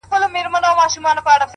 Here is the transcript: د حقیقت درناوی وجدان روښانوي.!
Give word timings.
د 0.03 0.03
حقیقت 0.11 0.33
درناوی 0.33 0.79
وجدان 0.79 1.15
روښانوي.! 1.17 1.47